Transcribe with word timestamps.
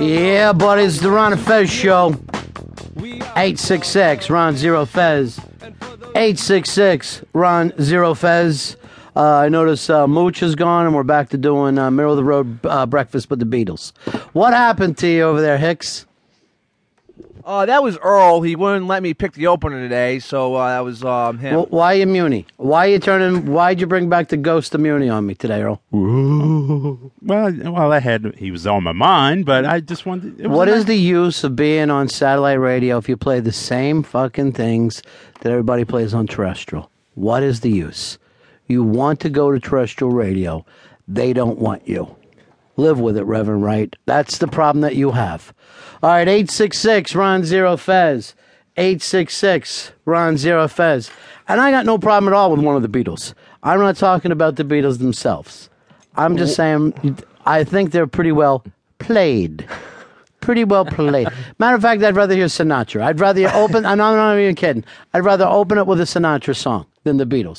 Yeah, 0.00 0.54
buddy, 0.54 0.84
it's 0.84 0.98
the 1.00 1.10
Ron 1.10 1.34
and 1.34 1.42
Fez 1.42 1.70
show. 1.70 2.14
866 2.96 4.30
Ron 4.30 4.56
Zero 4.56 4.86
Fez. 4.86 5.38
866 6.16 7.22
Ron 7.34 7.72
Zero 7.80 8.14
Fez. 8.14 8.76
Uh, 9.14 9.20
I 9.22 9.48
notice 9.50 9.90
uh, 9.90 10.06
Mooch 10.06 10.42
is 10.42 10.54
gone, 10.54 10.86
and 10.86 10.94
we're 10.94 11.02
back 11.02 11.28
to 11.30 11.38
doing 11.38 11.76
uh, 11.78 11.90
middle 11.90 12.12
of 12.12 12.16
the 12.16 12.24
road 12.24 12.58
uh, 12.64 12.86
breakfast 12.86 13.28
with 13.28 13.40
the 13.40 13.44
Beatles. 13.44 13.92
What 14.32 14.54
happened 14.54 14.96
to 14.98 15.06
you 15.06 15.22
over 15.24 15.42
there, 15.42 15.58
Hicks? 15.58 16.06
Uh, 17.44 17.66
that 17.66 17.82
was 17.82 17.96
Earl. 17.98 18.42
He 18.42 18.56
wouldn't 18.56 18.86
let 18.86 19.02
me 19.02 19.14
pick 19.14 19.32
the 19.32 19.46
opener 19.46 19.80
today, 19.80 20.18
so 20.18 20.54
uh, 20.54 20.68
that 20.68 20.80
was 20.80 21.02
um, 21.04 21.38
him. 21.38 21.54
Well, 21.56 21.66
why 21.70 21.94
you 21.94 22.06
Muni? 22.06 22.46
Why 22.56 22.86
you 22.86 22.98
turning? 22.98 23.46
Why'd 23.46 23.80
you 23.80 23.86
bring 23.86 24.08
back 24.08 24.28
the 24.28 24.36
ghost 24.36 24.74
of 24.74 24.80
Muni 24.80 25.08
on 25.08 25.26
me 25.26 25.34
today, 25.34 25.62
Earl? 25.62 25.80
Well, 27.22 27.52
well, 27.52 27.92
I 27.92 28.00
had 28.00 28.34
he 28.36 28.50
was 28.50 28.66
on 28.66 28.82
my 28.82 28.92
mind, 28.92 29.44
but 29.46 29.64
I 29.66 29.80
just 29.80 30.06
wanted. 30.06 30.40
It 30.40 30.46
was 30.48 30.56
What 30.56 30.68
a 30.68 30.72
is 30.72 30.78
nice- 30.78 30.86
the 30.88 30.96
use 30.96 31.44
of 31.44 31.54
being 31.56 31.90
on 31.90 32.08
satellite 32.08 32.58
radio 32.58 32.96
if 32.98 33.08
you 33.08 33.16
play 33.16 33.40
the 33.40 33.52
same 33.52 34.02
fucking 34.02 34.52
things 34.52 35.02
that 35.40 35.50
everybody 35.50 35.84
plays 35.84 36.14
on 36.14 36.26
terrestrial? 36.26 36.90
What 37.14 37.42
is 37.42 37.60
the 37.60 37.70
use? 37.70 38.18
You 38.66 38.82
want 38.82 39.20
to 39.20 39.28
go 39.30 39.50
to 39.52 39.60
terrestrial 39.60 40.12
radio, 40.12 40.64
they 41.08 41.32
don't 41.32 41.58
want 41.58 41.86
you. 41.86 42.16
Live 42.76 43.00
with 43.00 43.16
it, 43.16 43.24
Reverend 43.24 43.62
Wright. 43.62 43.94
That's 44.06 44.38
the 44.38 44.48
problem 44.48 44.80
that 44.82 44.96
you 44.96 45.12
have. 45.12 45.52
All 46.02 46.10
right, 46.10 46.28
866 46.28 47.14
Ron 47.14 47.44
Zero 47.44 47.76
Fez. 47.76 48.34
866 48.76 49.92
Ron 50.04 50.36
Zero 50.36 50.68
Fez. 50.68 51.10
And 51.48 51.60
I 51.60 51.70
got 51.70 51.84
no 51.84 51.98
problem 51.98 52.32
at 52.32 52.36
all 52.36 52.50
with 52.50 52.60
one 52.60 52.76
of 52.76 52.82
the 52.82 52.88
Beatles. 52.88 53.34
I'm 53.62 53.80
not 53.80 53.96
talking 53.96 54.32
about 54.32 54.56
the 54.56 54.64
Beatles 54.64 54.98
themselves. 54.98 55.68
I'm 56.16 56.36
just 56.36 56.56
saying, 56.56 57.18
I 57.44 57.64
think 57.64 57.90
they're 57.90 58.06
pretty 58.06 58.32
well 58.32 58.64
played 58.98 59.66
pretty 60.40 60.64
well 60.64 60.84
played. 60.84 61.28
Matter 61.58 61.76
of 61.76 61.82
fact, 61.82 62.02
I'd 62.02 62.16
rather 62.16 62.34
hear 62.34 62.46
Sinatra. 62.46 63.02
I'd 63.02 63.20
rather 63.20 63.48
open. 63.54 63.86
I'm 63.86 63.98
not, 63.98 64.12
I'm 64.12 64.16
not 64.16 64.38
even 64.38 64.54
kidding. 64.54 64.84
I'd 65.14 65.24
rather 65.24 65.44
open 65.44 65.78
it 65.78 65.86
with 65.86 66.00
a 66.00 66.04
Sinatra 66.04 66.56
song 66.56 66.86
than 67.04 67.18
the 67.18 67.26
Beatles. 67.26 67.58